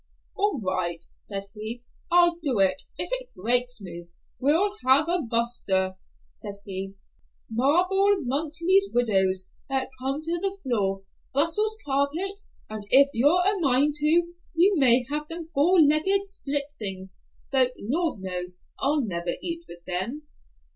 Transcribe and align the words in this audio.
"All 0.35 0.59
right," 0.63 1.03
said 1.13 1.43
he, 1.53 1.83
"I'll 2.11 2.39
do 2.41 2.57
it, 2.57 2.81
if 2.97 3.07
it 3.21 3.35
breaks 3.35 3.79
me. 3.79 4.07
We'll 4.39 4.75
have 4.83 5.07
a 5.07 5.21
buster," 5.21 5.95
said 6.27 6.55
he, 6.65 6.95
"marble 7.51 8.17
mantletrys, 8.21 8.91
windows 8.95 9.47
that 9.69 9.89
come 10.01 10.19
to 10.23 10.39
the 10.41 10.57
floor, 10.63 11.03
Brussels 11.33 11.77
carpets, 11.85 12.49
and 12.67 12.83
if 12.89 13.09
you're 13.13 13.45
a 13.45 13.59
mind 13.59 13.93
to, 13.99 14.33
you 14.55 14.75
may 14.79 15.05
have 15.11 15.27
them 15.27 15.49
four 15.53 15.79
legged 15.79 16.25
split 16.25 16.63
things, 16.79 17.19
though, 17.51 17.67
Lord 17.77 18.21
knows 18.21 18.57
I'll 18.79 19.05
never 19.05 19.33
eat 19.39 19.65
with 19.69 19.85
them." 19.85 20.23